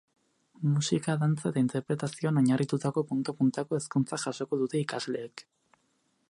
[0.69, 5.47] Musika, dantza eta interpretazioan oinarritutako punta-puntako hezkuntza jasoko dute ikasleek.